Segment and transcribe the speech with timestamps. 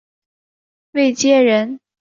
[0.93, 1.79] 卫玠人。